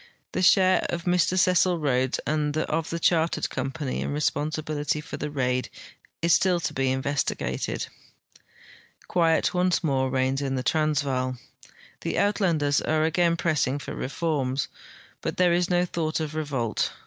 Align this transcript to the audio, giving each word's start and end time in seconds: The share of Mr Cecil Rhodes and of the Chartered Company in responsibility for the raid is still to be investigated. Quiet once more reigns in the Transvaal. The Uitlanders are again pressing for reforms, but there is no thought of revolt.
The 0.31 0.41
share 0.41 0.83
of 0.89 1.03
Mr 1.03 1.37
Cecil 1.37 1.77
Rhodes 1.77 2.19
and 2.25 2.57
of 2.57 2.89
the 2.89 2.97
Chartered 2.97 3.51
Company 3.51 4.01
in 4.01 4.11
responsibility 4.11 4.99
for 4.99 5.17
the 5.17 5.29
raid 5.29 5.69
is 6.23 6.33
still 6.33 6.59
to 6.61 6.73
be 6.73 6.89
investigated. 6.91 7.85
Quiet 9.07 9.53
once 9.53 9.83
more 9.83 10.09
reigns 10.09 10.41
in 10.41 10.55
the 10.55 10.63
Transvaal. 10.63 11.37
The 11.99 12.15
Uitlanders 12.15 12.81
are 12.81 13.03
again 13.03 13.37
pressing 13.37 13.77
for 13.77 13.93
reforms, 13.93 14.69
but 15.21 15.37
there 15.37 15.53
is 15.53 15.69
no 15.69 15.85
thought 15.85 16.19
of 16.19 16.33
revolt. 16.33 16.93